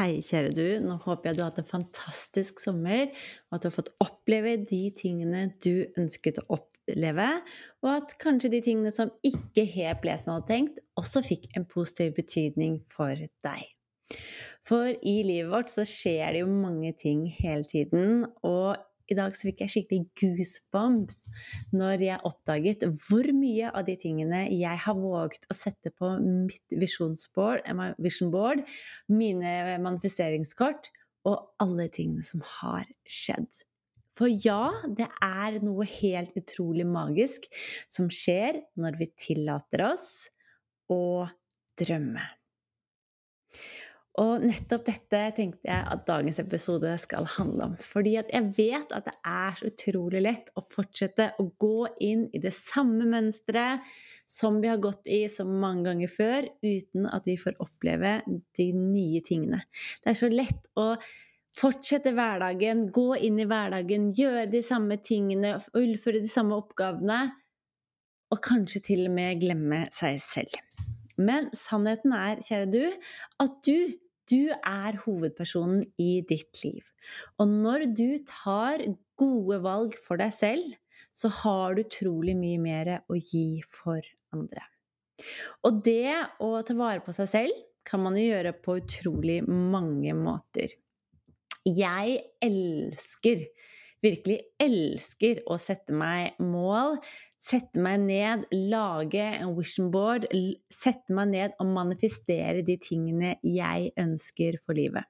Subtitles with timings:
[0.00, 0.66] Hei, kjære du.
[0.80, 3.10] Nå håper jeg du har hatt en fantastisk sommer,
[3.50, 7.26] og at du har fått oppleve de tingene du ønsket å oppleve,
[7.84, 11.44] og at kanskje de tingene som ikke helt ble som du hadde tenkt, også fikk
[11.52, 13.12] en positiv betydning for
[13.44, 13.66] deg.
[14.64, 18.80] For i livet vårt så skjer det jo mange ting hele tiden, og
[19.10, 21.24] i dag så fikk jeg skikkelig goosebumps
[21.74, 26.62] når jeg oppdaget hvor mye av de tingene jeg har våget å sette på mitt
[26.70, 28.64] eh, vision board,
[29.10, 30.92] mine manifesteringskort
[31.28, 33.50] og alle tingene som har skjedd.
[34.16, 37.46] For ja, det er noe helt utrolig magisk
[37.88, 40.10] som skjer når vi tillater oss
[40.92, 41.26] å
[41.80, 42.26] drømme.
[44.18, 47.76] Og nettopp dette tenkte jeg at dagens episode skal handle om.
[47.78, 52.42] Fordi jeg vet at det er så utrolig lett å fortsette å gå inn i
[52.42, 53.86] det samme mønsteret
[54.30, 58.18] som vi har gått i så mange ganger før, uten at vi får oppleve
[58.58, 59.62] de nye tingene.
[60.02, 60.92] Det er så lett å
[61.58, 67.24] fortsette hverdagen, gå inn i hverdagen, gjøre de samme tingene, ullføre de samme oppgavene,
[68.30, 70.54] og kanskje til og med glemme seg selv.
[71.20, 72.84] Men sannheten er, kjære du,
[73.44, 73.92] at du,
[74.30, 76.84] du er hovedpersonen i ditt liv.
[77.40, 78.84] Og når du tar
[79.20, 80.76] gode valg for deg selv,
[81.16, 84.00] så har du utrolig mye mer å gi for
[84.34, 84.62] andre.
[85.66, 90.14] Og det å ta vare på seg selv kan man jo gjøre på utrolig mange
[90.16, 90.72] måter.
[91.66, 93.44] Jeg elsker,
[94.02, 96.98] virkelig elsker å sette meg mål
[97.40, 100.26] Sette meg ned, lage en vision board,
[100.68, 105.08] sette meg ned og manifestere de tingene jeg ønsker for livet.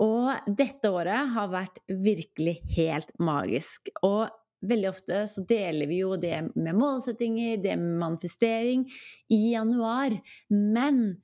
[0.00, 3.90] Og dette året har vært virkelig helt magisk.
[4.06, 4.30] Og
[4.64, 8.88] veldig ofte så deler vi jo det med målsettinger, det med manifestering,
[9.28, 10.16] i januar.
[10.48, 11.18] Men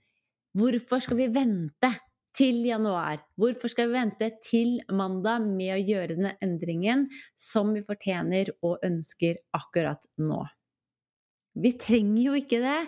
[0.53, 1.95] hvorfor skal vi vente
[2.37, 3.23] til januar.
[3.39, 8.85] Hvorfor skal vi vente til mandag med å gjøre denne endringen som vi fortjener og
[8.87, 10.43] ønsker akkurat nå?
[11.55, 12.78] Vi trenger jo ikke det,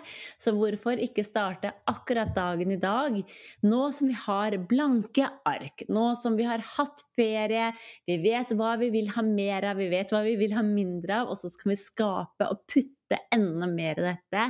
[0.43, 3.15] så hvorfor ikke starte akkurat dagen i dag?
[3.63, 7.69] Nå som vi har blanke ark, nå som vi har hatt ferie,
[8.09, 11.21] vi vet hva vi vil ha mer av, vi vet hva vi vil ha mindre
[11.21, 14.45] av, og så skal vi skape og putte enda mer av dette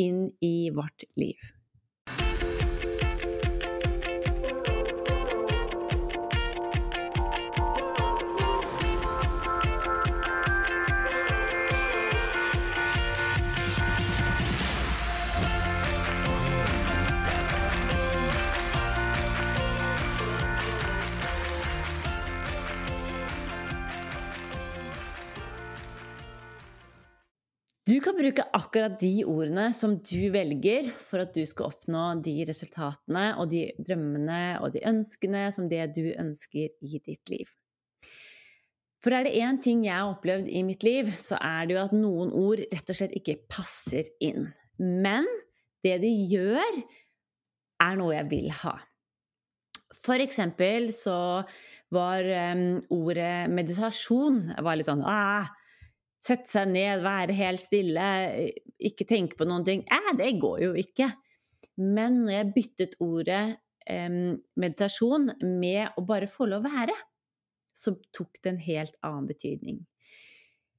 [0.00, 1.57] inn i vårt liv.
[27.88, 32.34] Du kan bruke akkurat de ordene som du velger for at du skal oppnå de
[32.44, 37.48] resultatene og de drømmene og de ønskene som det du ønsker i ditt liv.
[39.00, 41.84] For er det én ting jeg har opplevd i mitt liv, så er det jo
[41.86, 44.50] at noen ord rett og slett ikke passer inn.
[44.76, 45.24] Men
[45.86, 46.82] det de gjør,
[47.86, 48.74] er noe jeg vil ha.
[49.96, 51.16] For eksempel så
[51.94, 55.48] var um, ordet meditasjon var litt sånn ah,
[56.24, 58.06] Sette seg ned, være helt stille,
[58.78, 59.84] ikke tenke på noen ting.
[59.86, 61.12] Eh, det går jo ikke.
[61.78, 63.44] Men når jeg byttet ordet
[63.86, 64.08] eh,
[64.58, 66.96] meditasjon med å bare få lov å være,
[67.78, 69.78] så tok det en helt annen betydning.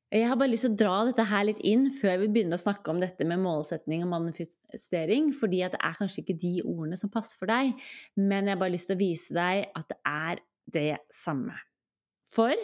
[0.09, 2.63] Jeg har bare lyst til å dra dette her litt inn før vi begynner å
[2.63, 7.11] snakke om dette med målsetning og manifestering, fordi det er kanskje ikke de ordene som
[7.13, 7.75] passer for deg,
[8.17, 10.41] men jeg har bare lyst til å vise deg at det er
[10.73, 11.53] det samme.
[12.29, 12.57] For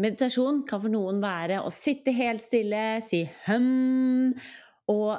[0.00, 4.30] Meditasjon kan for noen være å sitte helt stille, si hm,
[4.88, 5.10] og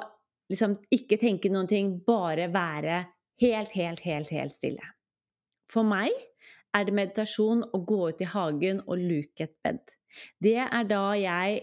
[0.50, 3.04] liksom ikke tenke noen ting, bare være
[3.44, 4.88] helt, helt, helt, helt stille.
[5.70, 6.10] For meg
[6.74, 9.80] er det meditasjon å gå ut i hagen og luke et bed.
[10.42, 11.62] Det er da jeg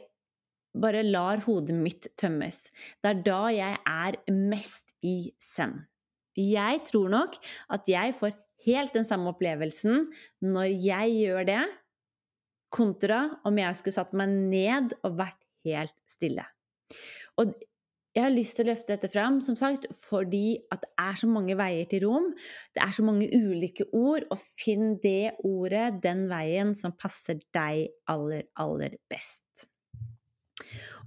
[0.80, 2.68] bare lar hodet mitt tømmes.
[3.02, 5.82] Det er da jeg er mest i zen.
[6.40, 7.36] Jeg tror nok
[7.74, 8.38] at jeg får
[8.68, 10.08] helt den samme opplevelsen
[10.46, 11.64] når jeg gjør det,
[12.74, 16.46] kontra om jeg skulle satt meg ned og vært helt stille.
[17.40, 17.56] Og
[18.16, 21.28] jeg har lyst til å løfte dette fram, som sagt, fordi at det er så
[21.30, 22.32] mange veier til rom.
[22.76, 27.86] Det er så mange ulike ord, og finn det ordet, den veien, som passer deg
[28.10, 29.70] aller, aller best.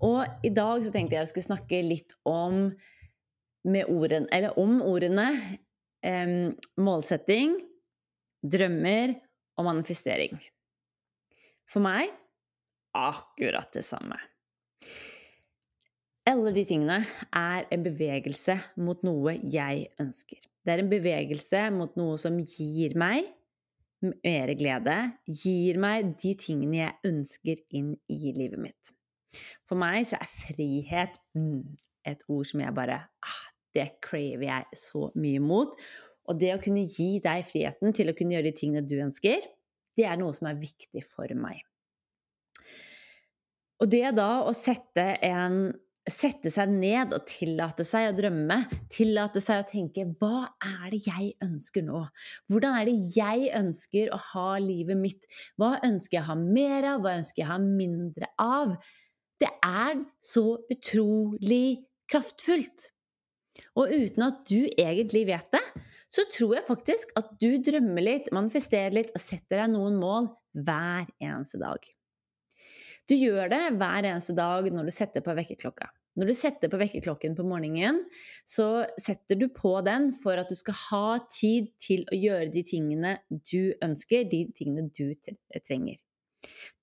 [0.03, 2.71] Og i dag så tenkte jeg jeg skulle snakke litt om,
[3.83, 4.31] orden,
[4.63, 5.29] om ordene
[6.07, 6.33] eh,
[6.79, 7.59] målsetting,
[8.43, 9.19] drømmer
[9.59, 10.39] og manifestering.
[11.73, 12.13] For meg
[12.93, 14.19] akkurat det samme.
[16.29, 17.01] Alle de tingene
[17.35, 20.43] er en bevegelse mot noe jeg ønsker.
[20.63, 23.25] Det er en bevegelse mot noe som gir meg
[24.03, 24.97] mer glede,
[25.27, 28.93] gir meg de tingene jeg ønsker inn i livet mitt.
[29.67, 31.63] For meg så er frihet mm,
[32.11, 33.43] et ord som jeg bare ah,
[33.73, 35.75] Det craver jeg så mye mot.
[36.29, 39.41] Og det å kunne gi deg friheten til å kunne gjøre de tingene du ønsker,
[39.99, 41.63] det er noe som er viktig for meg.
[43.83, 45.73] Og det da å sette, en,
[46.07, 48.61] sette seg ned og tillate seg å drømme,
[48.93, 52.05] tillate seg å tenke Hva er det jeg ønsker nå?
[52.53, 55.27] Hvordan er det jeg ønsker å ha livet mitt?
[55.59, 57.03] Hva ønsker jeg å ha mer av?
[57.03, 58.77] Hva ønsker jeg å ha mindre av?
[59.43, 62.93] Det er så utrolig kraftfullt.
[63.81, 65.65] Og uten at du egentlig vet det,
[66.13, 70.29] så tror jeg faktisk at du drømmer litt, manifesterer litt og setter deg noen mål
[70.53, 71.81] hver eneste dag.
[73.09, 75.89] Du gjør det hver eneste dag når du setter på vekkerklokka.
[76.21, 78.03] Når du setter på vekkerklokken på morgenen,
[78.45, 82.63] så setter du på den for at du skal ha tid til å gjøre de
[82.69, 83.15] tingene
[83.49, 85.09] du ønsker, de tingene du
[85.65, 85.97] trenger.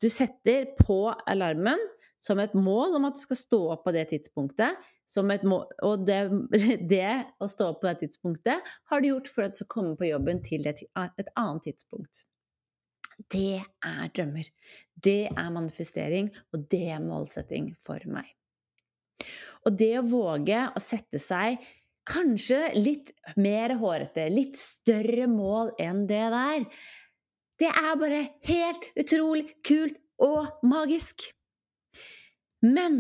[0.02, 1.82] Du setter på alarmen
[2.20, 4.80] som et mål om at du skal stå opp på det tidspunktet.
[5.48, 6.20] Mål, og det,
[6.92, 9.96] det, å stå opp på det tidspunktet har du gjort for at du skal komme
[10.00, 12.26] på jobben til et, et annet tidspunkt.
[13.32, 14.48] Det er drømmer.
[14.96, 18.30] Det er manifestering, og det er målsetting for meg.
[19.68, 21.60] Og det å våge å sette seg
[22.10, 26.64] kanskje litt mer hårete, litt større mål enn det der,
[27.60, 31.28] det er bare helt utrolig kult og magisk.
[32.66, 33.00] Men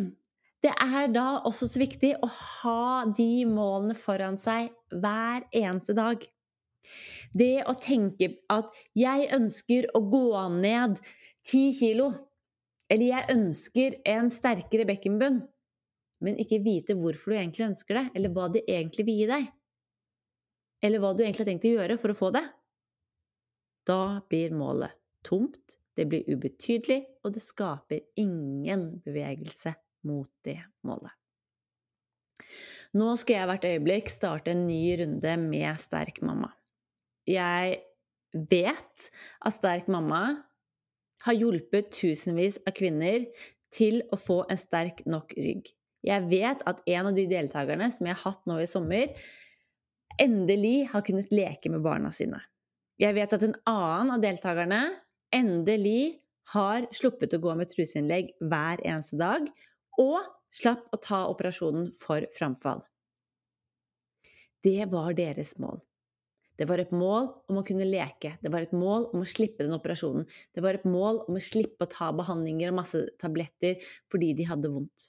[0.64, 6.26] det er da også så viktig å ha de målene foran seg hver eneste dag.
[7.36, 10.26] Det å tenke at jeg ønsker å gå
[10.58, 11.00] ned
[11.48, 12.10] ti kilo,
[12.90, 15.38] eller jeg ønsker en sterkere bekkenbunn,
[16.26, 19.50] men ikke vite hvorfor du egentlig ønsker det, eller hva det egentlig vil gi deg,
[20.84, 22.44] eller hva du egentlig har tenkt å gjøre for å få det,
[23.88, 29.74] da blir målet tomt, det blir ubetydelig, og det skaper ingen bevegelse
[30.08, 31.12] mot det målet.
[32.98, 36.54] Nå skal jeg hvert øyeblikk starte en ny runde med Sterk mamma
[37.30, 37.80] jeg
[38.34, 39.10] vet
[39.46, 40.24] at Sterk mamma
[41.26, 43.26] har hjulpet tusenvis av kvinner
[43.76, 45.68] til å få en sterk nok rygg.
[46.06, 49.12] Jeg vet at en av de deltakerne som jeg har hatt nå i sommer,
[50.20, 52.40] endelig har kunnet leke med barna sine.
[53.00, 54.80] Jeg vet at en annen av deltakerne
[55.36, 56.20] endelig
[56.54, 59.50] har sluppet å gå med truseinnlegg hver eneste dag,
[60.00, 60.20] og
[60.56, 62.82] slapp å ta operasjonen for framfall.
[64.66, 65.80] Det var deres mål.
[66.60, 68.34] Det var et mål om å kunne leke.
[68.44, 70.26] Det var et mål om å slippe den operasjonen.
[70.52, 73.80] Det var et mål om å slippe å ta behandlinger og masse tabletter
[74.12, 75.08] fordi de hadde vondt.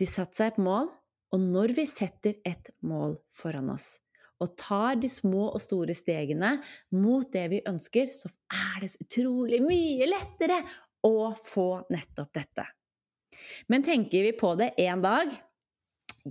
[0.00, 0.88] De satte seg et mål,
[1.32, 3.98] og når vi setter et mål foran oss
[4.42, 6.56] og tar de små og store stegene
[6.98, 10.58] mot det vi ønsker, så er det så utrolig mye lettere
[11.06, 12.66] å få nettopp dette.
[13.72, 15.32] Men tenker vi på det én dag,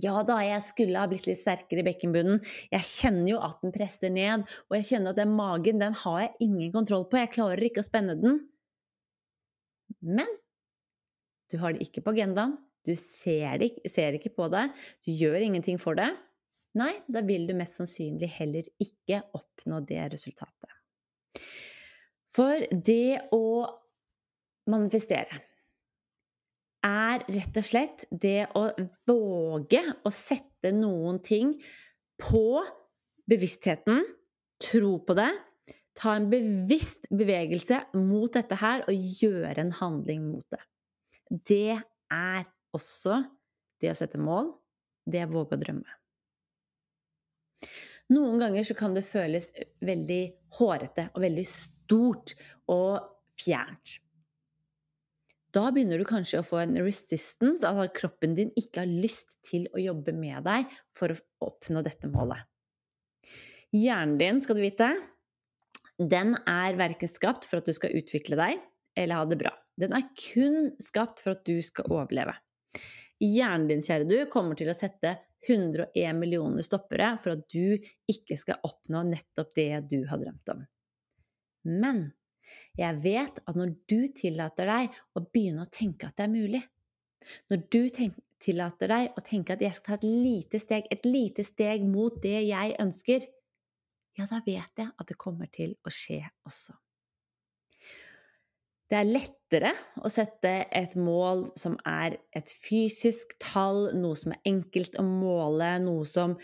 [0.00, 2.40] ja da, jeg skulle ha blitt litt sterkere i bekkenbunnen.
[2.72, 6.20] Jeg kjenner jo at den presser ned, og jeg kjenner at den magen, den har
[6.22, 7.20] jeg ingen kontroll på.
[7.20, 8.40] Jeg klarer ikke å spenne den.
[10.00, 10.30] Men
[11.52, 12.56] du har det ikke på agendaen.
[12.88, 14.64] Du ser, det, ser ikke på det.
[15.04, 16.08] Du gjør ingenting for det.
[16.80, 20.70] Nei, da vil du mest sannsynlig heller ikke oppnå det resultatet.
[22.32, 23.44] For det å
[24.72, 25.42] manifestere
[26.82, 28.64] er rett og slett det å
[29.08, 31.54] våge å sette noen ting
[32.22, 32.62] på
[33.28, 34.00] bevisstheten,
[34.62, 35.30] tro på det,
[35.98, 40.62] ta en bevisst bevegelse mot dette her og gjøre en handling mot det.
[41.28, 41.76] Det
[42.12, 43.22] er også
[43.82, 44.54] det å sette mål,
[45.04, 46.01] det å våge å drømme.
[48.12, 49.50] Noen ganger så kan det føles
[49.84, 50.22] veldig
[50.58, 52.34] hårete og veldig stort
[52.70, 52.98] og
[53.40, 53.98] fjernt.
[55.52, 59.66] Da begynner du kanskje å få en resistance, at kroppen din ikke har lyst til
[59.76, 62.40] å jobbe med deg for å oppnå dette målet.
[63.72, 64.88] Hjernen din, skal du vite,
[66.00, 68.62] den er verken skapt for at du skal utvikle deg
[68.96, 69.52] eller ha det bra.
[69.80, 72.34] Den er kun skapt for at du skal overleve.
[73.22, 75.14] Hjernen din, kjære du, kommer til å sette
[75.48, 77.78] 101 millioner stoppere for at du
[78.10, 80.64] ikke skal oppnå nettopp det du har drømt om.
[81.68, 82.04] Men
[82.78, 86.62] jeg vet at når du tillater deg å begynne å tenke at det er mulig,
[87.50, 87.80] når du
[88.42, 92.16] tillater deg å tenke at jeg skal ta et lite steg, et lite steg mot
[92.22, 93.28] det jeg ønsker,
[94.18, 96.74] ja, da vet jeg at det kommer til å skje også.
[98.92, 99.70] Det er lettere
[100.04, 105.78] å sette et mål som er et fysisk tall, noe som er enkelt å måle,
[105.80, 106.36] noe som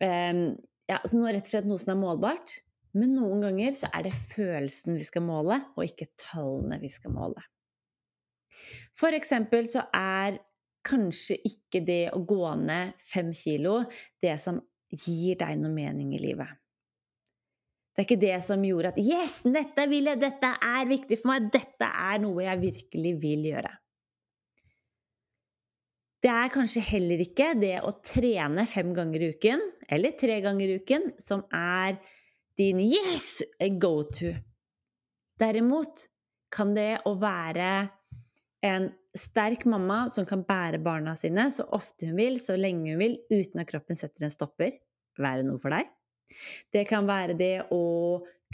[0.00, 0.56] Um,
[0.88, 2.54] ja, altså rett og slett noe som er målbart.
[2.96, 7.14] Men noen ganger så er det følelsen vi skal måle, og ikke tallene vi skal
[7.14, 7.42] måle.
[8.98, 10.40] For eksempel så er
[10.86, 13.82] kanskje ikke det å gå ned fem kilo
[14.24, 14.58] det som
[14.90, 16.59] gir deg noe mening i livet.
[17.90, 20.20] Det er ikke det som gjorde at 'Yes, dette vil jeg!
[20.20, 21.50] Dette er viktig for meg!
[21.52, 23.76] Dette er noe jeg virkelig vil gjøre'.
[26.20, 30.68] Det er kanskje heller ikke det å trene fem ganger i uken, eller tre ganger
[30.68, 31.98] i uken, som er
[32.60, 33.42] din 'yes'
[33.80, 34.34] go to.
[35.40, 36.06] Derimot
[36.52, 37.90] kan det å være
[38.62, 43.00] en sterk mamma som kan bære barna sine så ofte hun vil, så lenge hun
[43.00, 44.76] vil, uten at kroppen setter en stopper,
[45.18, 45.88] være noe for deg.
[46.72, 47.82] Det kan være det å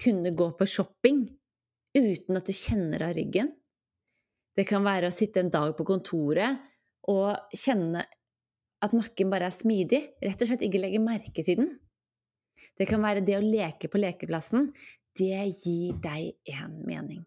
[0.01, 1.25] kunne gå på shopping
[1.97, 3.53] uten at du kjenner av ryggen.
[4.57, 6.61] Det kan være å sitte en dag på kontoret
[7.13, 8.05] og kjenne
[8.85, 10.03] at nakken bare er smidig.
[10.25, 11.71] Rett og slett ikke legge merke til den.
[12.77, 14.71] Det kan være det å leke på lekeplassen.
[15.17, 17.23] Det gir deg en mening.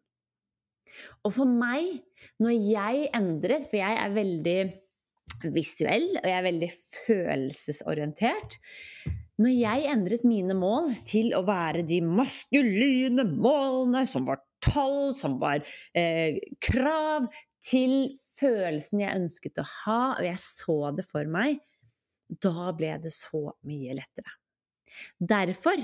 [1.24, 2.01] Og for meg,
[2.41, 4.60] når jeg endret For jeg er veldig
[5.56, 6.70] visuell, og jeg er veldig
[7.08, 8.58] følelsesorientert.
[9.39, 15.38] Når jeg endret mine mål til å være de maskuline målene, som var tall, som
[15.39, 15.63] var
[15.96, 17.29] eh, krav,
[17.63, 21.62] til følelsen jeg ønsket å ha, og jeg så det for meg,
[22.43, 24.36] da ble det så mye lettere.
[25.19, 25.81] Derfor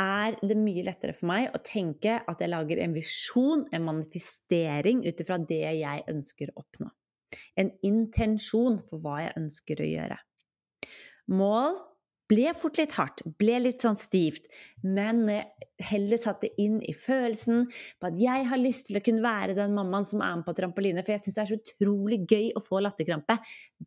[0.00, 5.04] er det mye lettere for meg å tenke at jeg lager en visjon, en manifestering,
[5.06, 6.90] ut ifra det jeg ønsker å oppnå.
[7.54, 10.18] En intensjon for hva jeg ønsker å gjøre.
[11.30, 11.78] Mål
[12.30, 14.46] ble fort litt hardt, ble litt sånn stivt,
[14.86, 15.24] men
[15.90, 19.56] heller satt det inn i følelsen på at jeg har lyst til å kunne være
[19.58, 22.50] den mammaen som er med på trampoline, for jeg syns det er så utrolig gøy
[22.54, 23.40] å få latterkrampe.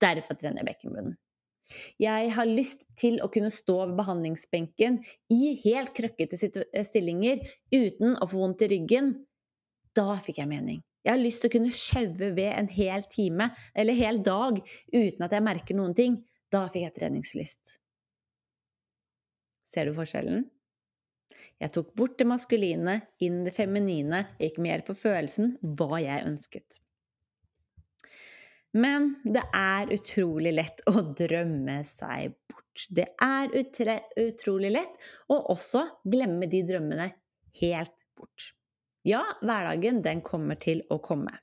[0.05, 1.15] Derfor trener jeg bekkenbunnen.
[2.01, 4.99] Jeg har lyst til å kunne stå ved behandlingsbenken
[5.33, 9.13] i helt krøkkete eh, stillinger uten å få vondt i ryggen.
[9.95, 10.81] Da fikk jeg mening.
[11.03, 14.59] Jeg har lyst til å kunne sjaue ved en hel time eller hel dag
[14.93, 16.19] uten at jeg merker noen ting.
[16.51, 17.77] Da fikk jeg treningslyst.
[19.73, 20.43] Ser du forskjellen?
[21.61, 26.79] Jeg tok bort det maskuline, inn det feminine, gikk mer på følelsen, hva jeg ønsket.
[28.73, 32.87] Men det er utrolig lett å drømme seg bort.
[32.89, 37.11] Det er utrolig lett å også glemme de drømmene
[37.61, 38.49] helt bort.
[39.05, 41.37] Ja, hverdagen, den kommer til å komme.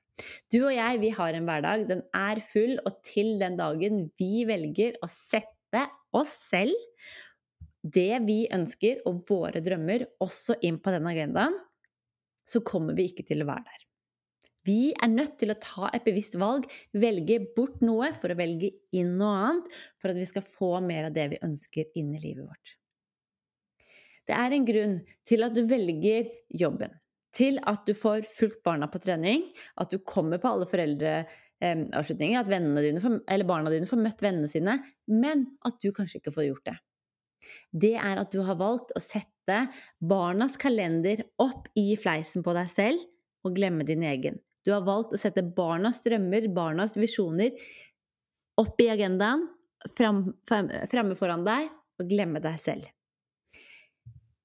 [0.52, 1.86] Du og jeg, vi har en hverdag.
[1.88, 6.76] Den er full, og til den dagen vi velger å sette oss selv,
[7.82, 11.56] det vi ønsker og våre drømmer også inn på den agendaen,
[12.48, 13.86] så kommer vi ikke til å være der.
[14.68, 18.74] Vi er nødt til å ta et bevisst valg, velge bort noe for å velge
[18.92, 22.20] inn noe annet, for at vi skal få mer av det vi ønsker inn i
[22.20, 22.74] livet vårt.
[24.28, 26.92] Det er en grunn til at du velger jobben,
[27.34, 29.48] til at du får fulgt barna på trening,
[29.80, 34.76] at du kommer på alle foreldreavslutninger, at dine barna dine får møtt vennene sine,
[35.08, 36.78] men at du kanskje ikke får gjort det.
[37.72, 39.64] Det er at du har valgt å sette
[39.98, 44.38] barnas kalender opp i fleisen på deg selv og glemme din egen.
[44.64, 47.54] Du har valgt å sette barnas drømmer, barnas visjoner,
[48.60, 49.46] opp i agendaen,
[49.96, 51.70] fremme foran deg,
[52.00, 52.88] og glemme deg selv.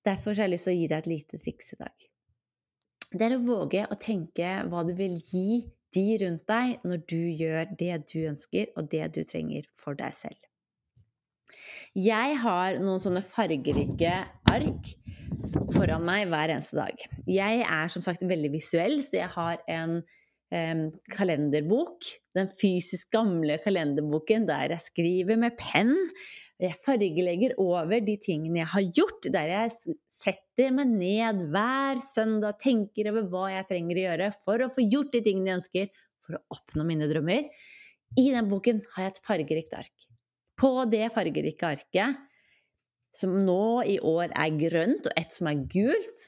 [0.06, 2.08] Derfor har jeg lyst til å gi deg et lite triks i dag.
[3.16, 5.64] Det er å våge å tenke hva du vil gi
[5.96, 10.16] de rundt deg når du gjør det du ønsker, og det du trenger for deg
[10.16, 10.40] selv.
[11.98, 14.14] Jeg har noen sånne fargerike
[14.52, 14.94] ark
[15.76, 17.02] foran meg hver eneste dag.
[17.30, 22.08] Jeg er som sagt veldig visuell, så jeg har en um, kalenderbok.
[22.36, 25.94] Den fysisk gamle kalenderboken der jeg skriver med penn.
[26.62, 32.62] Jeg fargelegger over de tingene jeg har gjort, der jeg setter meg ned hver søndag,
[32.64, 35.90] tenker over hva jeg trenger å gjøre for å få gjort de tingene jeg ønsker,
[36.24, 37.50] for å oppnå mine drømmer.
[38.16, 40.05] I den boken har jeg et fargerikt ark.
[40.60, 42.22] På det fargerike arket
[43.16, 46.28] som nå i år er grønt, og et som er gult,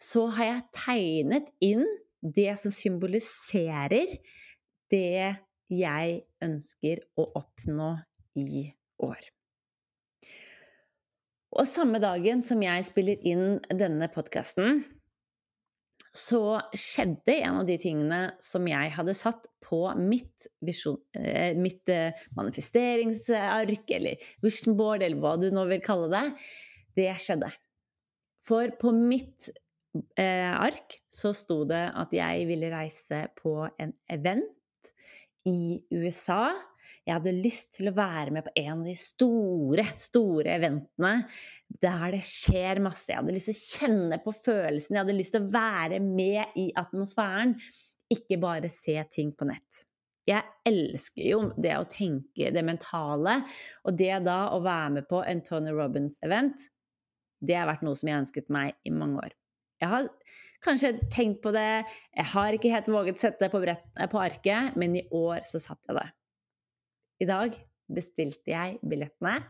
[0.00, 1.84] så har jeg tegnet inn
[2.24, 4.16] det som symboliserer
[4.92, 5.34] det
[5.72, 7.90] jeg ønsker å oppnå
[8.40, 8.66] i
[9.04, 9.20] år.
[11.54, 14.82] Og samme dagen som jeg spiller inn denne podkasten,
[16.14, 21.90] så skjedde en av de tingene som jeg hadde satt på mitt, vision, eh, mitt
[21.90, 26.24] eh, manifesteringsark, eller vision board, eller hva du nå vil kalle det.
[26.94, 27.50] Det skjedde.
[28.46, 29.48] For på mitt
[30.20, 34.92] eh, ark så sto det at jeg ville reise på en event
[35.50, 36.52] i USA.
[37.04, 41.16] Jeg hadde lyst til å være med på en av de store, store eventene
[41.82, 43.10] der det skjer masse.
[43.10, 46.60] Jeg hadde lyst til å kjenne på følelsen, jeg hadde lyst til å være med
[46.60, 47.56] i atmosfæren,
[48.12, 49.84] ikke bare se ting på nett.
[50.28, 53.40] Jeg elsker jo det å tenke det mentale,
[53.84, 56.68] og det da å være med på en Tony Robins-event,
[57.44, 59.34] det har vært noe som jeg ønsket meg i mange år.
[59.82, 60.08] Jeg har
[60.64, 61.84] kanskje tenkt på det,
[62.16, 65.60] jeg har ikke helt våget sette det på, brett, på arket, men i år så
[65.60, 66.06] satt jeg det.
[67.24, 67.58] I dag
[67.92, 69.42] bestilte jeg billettene.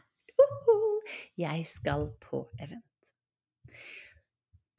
[1.41, 3.13] Jeg skal på event.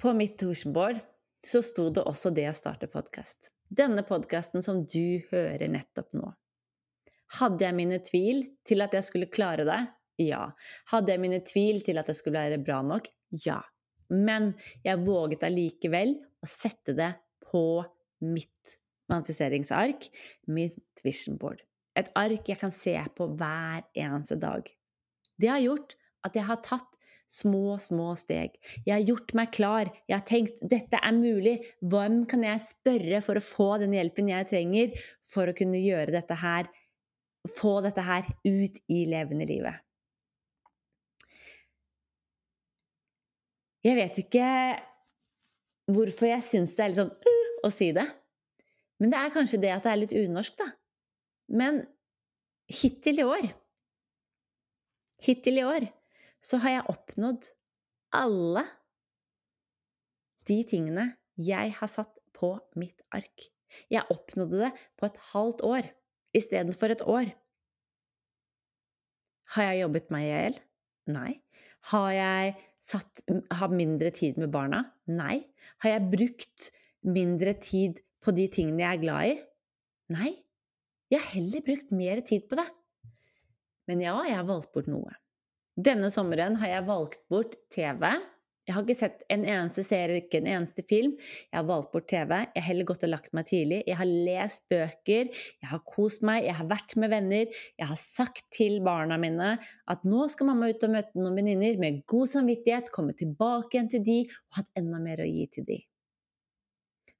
[0.01, 0.99] På mitt vision
[1.45, 3.51] så sto det også det å starte podkast.
[3.69, 6.31] Denne podkasten som du hører nettopp nå.
[7.39, 9.81] Hadde jeg mine tvil til at jeg skulle klare det?
[10.21, 10.51] Ja.
[10.91, 13.09] Hadde jeg mine tvil til at det skulle være bra nok?
[13.45, 13.61] Ja.
[14.09, 14.53] Men
[14.85, 16.15] jeg våget allikevel
[16.45, 17.11] å sette det
[17.49, 17.83] på
[18.25, 18.77] mitt
[19.11, 20.07] manifiseringsark,
[20.47, 21.61] mitt vision board.
[21.97, 24.67] Et ark jeg kan se på hver eneste dag.
[25.39, 26.91] Det har gjort at jeg har tatt
[27.31, 28.55] små, små steg.
[28.85, 29.91] Jeg har gjort meg klar.
[30.09, 31.57] Jeg har tenkt dette er mulig.
[31.81, 36.15] Hvem kan jeg spørre for å få den hjelpen jeg trenger for å kunne gjøre
[36.15, 36.69] dette her,
[37.57, 39.81] få dette her ut i levende livet?
[43.85, 44.45] Jeg vet ikke
[45.93, 48.05] hvorfor jeg syns det er litt sånn uh, å si det.
[49.01, 50.71] Men det er kanskje det at det er litt unorsk, da.
[51.53, 51.83] Men
[52.71, 53.51] hittil i år
[55.21, 55.85] Hittil i år
[56.45, 57.47] så har jeg oppnådd
[58.15, 58.65] alle
[60.45, 61.07] de tingene
[61.41, 63.47] jeg har satt på mitt ark.
[63.91, 65.89] Jeg oppnådde det på et halvt år
[66.37, 67.31] istedenfor et år.
[69.55, 70.61] Har jeg jobbet meg i hjel?
[71.15, 71.33] Nei.
[71.91, 74.83] Har jeg satt, har mindre tid med barna?
[75.09, 75.43] Nei.
[75.83, 76.69] Har jeg brukt
[77.05, 79.35] mindre tid på de tingene jeg er glad i?
[80.15, 80.31] Nei.
[81.13, 82.65] Jeg har heller brukt mer tid på det.
[83.89, 85.13] Men ja, jeg har valgt bort noe.
[85.75, 88.07] Denne sommeren har jeg valgt bort TV.
[88.65, 91.11] Jeg har ikke sett en eneste serie, ikke en eneste film.
[91.51, 92.31] Jeg har valgt bort TV.
[92.31, 93.81] Jeg har heller gått og lagt meg tidlig.
[93.85, 95.29] Jeg har lest bøker.
[95.35, 96.47] Jeg har kost meg.
[96.47, 97.59] Jeg har vært med venner.
[97.77, 99.51] Jeg har sagt til barna mine
[99.91, 103.91] at nå skal mamma ut og møte noen venninner med god samvittighet, komme tilbake igjen
[103.91, 105.79] til de og hatt enda mer å gi til de.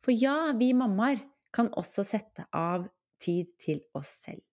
[0.05, 1.21] For ja, vi mammaer
[1.53, 2.87] kan også sette av
[3.21, 4.44] tid til oss selv.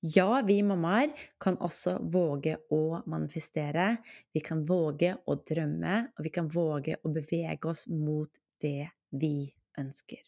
[0.00, 1.12] Ja, vi mammaer
[1.42, 3.96] kan også våge å manifestere.
[4.34, 8.30] Vi kan våge å drømme, og vi kan våge å bevege oss mot
[8.62, 10.22] det vi ønsker.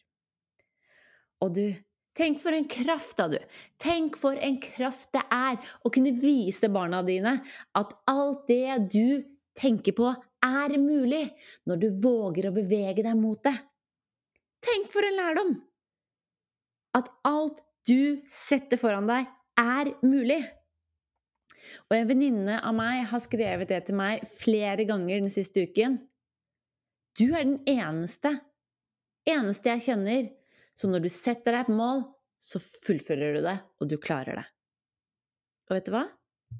[1.41, 1.65] Og du,
[2.17, 3.39] tenk for en kraft, da, du!
[3.81, 7.39] Tenk for en kraft det er å kunne vise barna dine
[7.77, 9.23] at alt det du
[9.57, 10.11] tenker på,
[10.41, 11.27] er mulig
[11.69, 13.57] når du våger å bevege deg mot det.
[14.61, 15.51] Tenk for en lærdom!
[16.97, 20.41] At alt du setter foran deg, er mulig.
[21.89, 25.99] Og en venninne av meg har skrevet det til meg flere ganger den siste uken.
[27.19, 28.37] Du er den eneste,
[29.27, 30.29] eneste jeg kjenner,
[30.79, 32.05] så når du setter deg på mål,
[32.41, 34.47] så fullfører du det, og du klarer det.
[35.69, 36.05] Og vet du hva?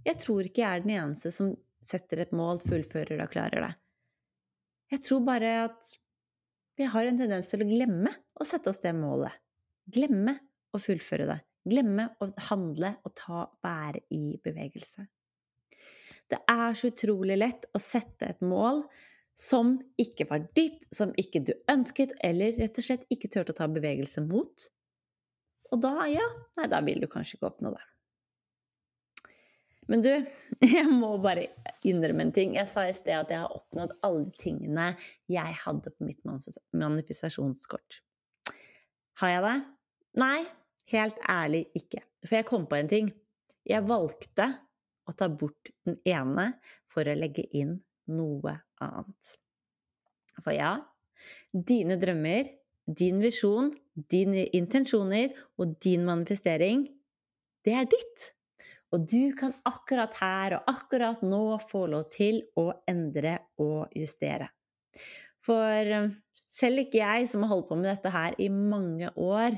[0.06, 3.66] Jeg tror ikke jeg er den eneste som setter et mål, fullfører det og klarer
[3.66, 3.72] det.
[4.92, 5.94] Jeg tror bare at
[6.80, 9.34] vi har en tendens til å glemme å sette oss det målet.
[9.92, 10.36] Glemme
[10.72, 11.40] å fullføre det.
[11.68, 15.06] Glemme å handle og ta være i bevegelse.
[16.32, 18.86] Det er så utrolig lett å sette et mål
[19.38, 23.58] som ikke var ditt, som ikke du ønsket, eller rett og slett ikke turte å
[23.58, 24.68] ta bevegelse mot.
[25.72, 26.28] Og da, ja,
[26.60, 27.84] nei, da vil du kanskje ikke oppnå det.
[29.92, 30.12] Men du,
[30.76, 31.50] jeg må bare
[31.88, 32.56] innrømme en ting.
[32.60, 34.92] Jeg sa i sted at jeg har oppnådd alle tingene
[35.32, 38.02] jeg hadde på mitt manifestasjonskort.
[39.22, 39.58] Har jeg det?
[40.22, 40.40] Nei,
[40.92, 42.04] Helt ærlig ikke.
[42.26, 43.12] For jeg kom på en ting.
[43.68, 44.48] Jeg valgte
[45.08, 46.52] å ta bort den ene
[46.92, 47.78] for å legge inn
[48.12, 49.36] noe annet.
[50.42, 50.74] For ja,
[51.52, 52.50] dine drømmer,
[52.88, 53.72] din visjon,
[54.12, 56.88] dine intensjoner og din manifestering,
[57.66, 58.32] det er ditt.
[58.92, 64.50] Og du kan akkurat her og akkurat nå få lov til å endre og justere.
[65.46, 66.10] For eh,
[66.52, 69.56] selv ikke jeg, som har holdt på med dette her i mange år,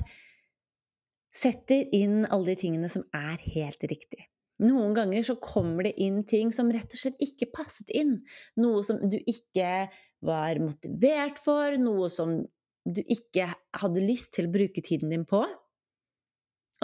[1.34, 4.28] setter inn alle de tingene som er helt riktig.
[4.64, 8.20] Noen ganger så kommer det inn ting som rett og slett ikke passet inn.
[8.62, 9.88] Noe som du ikke
[10.24, 12.38] var motivert for, noe som
[12.84, 15.42] du ikke hadde lyst til å bruke tiden din på.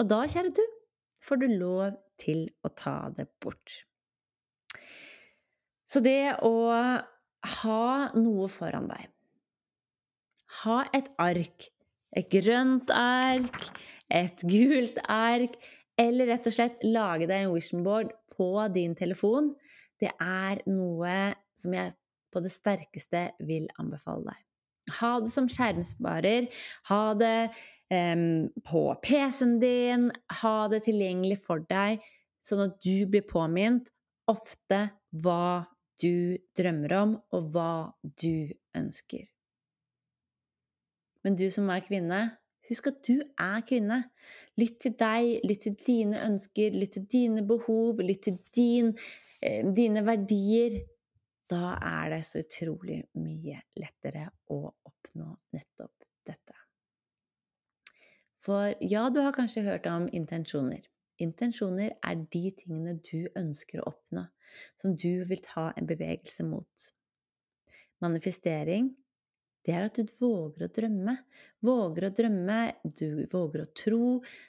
[0.00, 0.64] Og da, kjære du,
[1.24, 3.84] får du lov til å ta det bort.
[5.90, 6.54] Så det å
[7.60, 7.86] ha
[8.18, 9.08] noe foran deg
[10.60, 11.68] Ha et ark.
[12.10, 13.68] Et grønt ark,
[14.10, 15.58] et gult ark,
[16.00, 19.50] Eller rett og slett lage deg en vision board på din telefon.
[20.00, 21.92] Det er noe som jeg
[22.32, 24.38] på det sterkeste vil anbefale deg.
[25.00, 26.48] Ha det som skjermsparer.
[26.88, 27.50] Ha det
[27.92, 30.08] um, på PC-en din.
[30.40, 32.00] Ha det tilgjengelig for deg,
[32.40, 33.90] sånn at du blir påminnet
[34.30, 34.86] ofte
[35.20, 35.66] hva
[36.00, 37.92] du drømmer om, og hva
[38.22, 39.26] du ønsker.
[41.26, 42.20] Men du som er kvinne,
[42.70, 44.04] husk at du er kvinne.
[44.60, 48.94] Lytt til deg, lytt til dine ønsker, lytt til dine behov, lytt til din,
[49.42, 50.80] eh, dine verdier.
[51.50, 56.54] Da er det så utrolig mye lettere å oppnå nettopp dette.
[58.40, 60.86] For ja, du har kanskje hørt om intensjoner.
[61.20, 64.24] Intensjoner er de tingene du ønsker å oppnå,
[64.80, 66.86] som du vil ta en bevegelse mot.
[68.00, 68.94] Manifestering,
[69.66, 71.16] det er at du våger å drømme.
[71.64, 74.04] Våger å drømme, du våger å tro,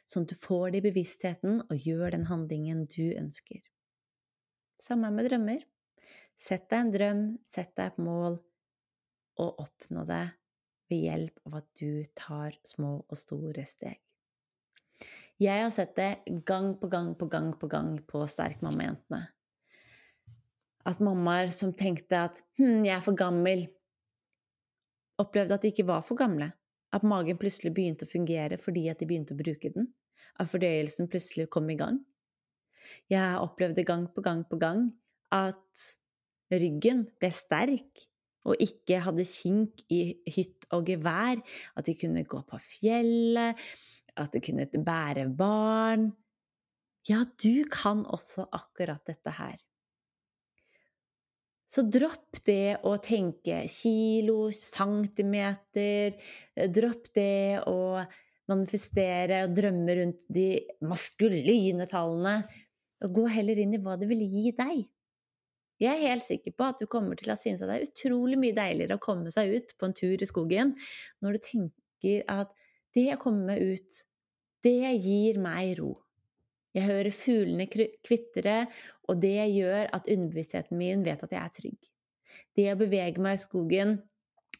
[0.07, 3.59] sånn at du får det i bevisstheten og gjør den handlingen du ønsker.
[4.81, 5.65] Samme med drømmer.
[6.41, 8.39] Sett deg en drøm, sett deg et mål,
[9.41, 10.23] og oppnå det
[10.91, 13.99] ved hjelp av at du tar små og store steg.
[15.41, 19.21] Jeg har sett det gang på gang på gang på gang på Sterkmamma-jentene.
[20.85, 23.67] At mammaer som tenkte at hm, jeg er for gammel,
[25.21, 26.51] opplevde at de ikke var for gamle.
[26.91, 29.91] At magen plutselig begynte å fungere fordi at de begynte å bruke den.
[30.39, 32.01] At fordøyelsen plutselig kom i gang.
[33.11, 34.89] Jeg opplevde gang på gang på gang
[35.31, 35.85] at
[36.51, 38.07] ryggen ble sterk
[38.47, 40.01] og ikke hadde kink i
[40.33, 41.39] hytt og gevær.
[41.77, 43.59] At de kunne gå på fjellet,
[44.17, 46.09] at de kunne bære barn.
[47.09, 49.57] Ja, du kan også akkurat dette her.
[51.71, 56.17] Så dropp det å tenke kilo, centimeter.
[56.67, 58.01] Dropp det å
[58.51, 60.49] manifestere og drømme rundt de
[60.83, 62.41] maskuline tallene.
[63.05, 64.83] Og gå heller inn i hva det vil gi deg.
[65.81, 68.37] Jeg er helt sikker på at du kommer til å synes at det er utrolig
[68.37, 70.75] mye deiligere å komme seg ut på en tur i skogen
[71.23, 72.51] når du tenker at
[72.93, 74.01] det å komme ut,
[74.61, 75.95] det gir meg ro.
[76.75, 78.61] Jeg hører fuglene kvitre,
[79.09, 81.91] og det gjør at underbevisstheten min vet at jeg er trygg.
[82.55, 83.97] Det å bevege meg i skogen,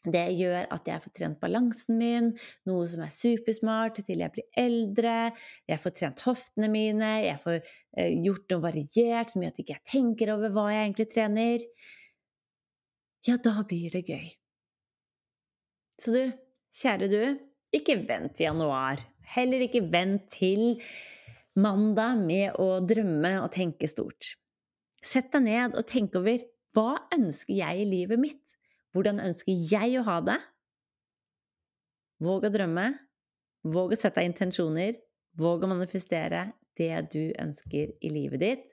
[0.01, 2.31] det gjør at jeg får trent balansen min,
[2.65, 5.29] noe som er supersmart til jeg blir eldre.
[5.69, 9.67] Jeg får trent hoftene mine, jeg får eh, gjort noe variert som gjør at jeg
[9.67, 11.67] ikke tenker over hva jeg egentlig trener.
[13.29, 14.31] Ja, da blir det gøy.
[16.01, 16.21] Så du,
[16.81, 17.21] kjære du,
[17.77, 19.05] ikke vent til januar.
[19.35, 20.81] Heller ikke vent til
[21.59, 24.35] mandag med å drømme og tenke stort.
[25.01, 26.43] Sett deg ned og tenk over
[26.75, 28.43] hva ønsker jeg i livet mitt?
[28.95, 30.37] Hvordan ønsker jeg å ha det?
[32.21, 32.87] Våg å drømme.
[33.67, 34.99] Våg å sette deg intensjoner.
[35.39, 38.67] Våg å manifestere det du ønsker i livet ditt.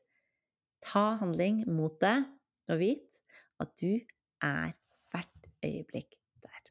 [0.85, 2.17] Ta handling mot det,
[2.71, 3.07] og vit
[3.63, 3.99] at du
[4.45, 4.75] er
[5.11, 6.15] hvert øyeblikk
[6.45, 6.63] der.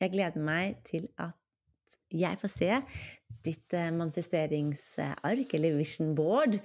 [0.00, 1.41] jeg gleder meg til at
[2.12, 2.70] jeg får se
[3.42, 6.58] ditt eh, manifesteringsark, eller vision board.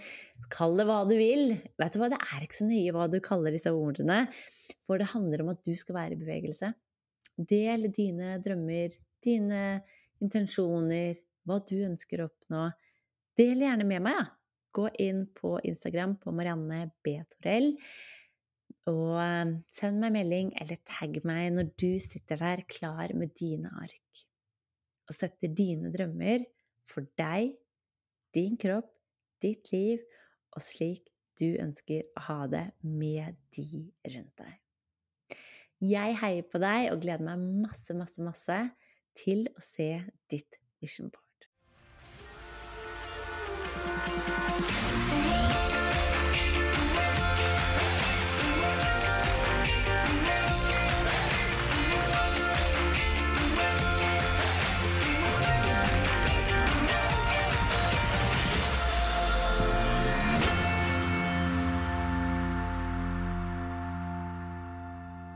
[0.54, 1.56] Kall det hva du vil.
[1.80, 4.26] Vet du hva, Det er ikke så nøye hva du kaller disse ordene,
[4.88, 6.74] for det handler om at du skal være i bevegelse.
[7.38, 9.64] Del dine drømmer, dine
[10.24, 12.68] intensjoner, hva du ønsker å oppnå.
[13.38, 14.20] Del gjerne med meg.
[14.20, 14.34] Ja.
[14.78, 17.16] Gå inn på Instagram på Marianne B.
[17.32, 17.72] Torell.
[18.92, 23.72] Og ehm, send meg melding eller tagg meg når du sitter der klar med dine
[23.82, 24.28] ark
[25.08, 26.46] og setter dine drømmer
[26.88, 27.56] for deg,
[28.36, 28.90] din kropp,
[29.42, 30.02] ditt liv
[30.56, 34.56] og slik du ønsker å ha det med de rundt deg.
[35.78, 38.58] Jeg heier på deg og gleder meg masse, masse, masse
[39.18, 39.92] til å se
[40.32, 41.24] ditt vision board.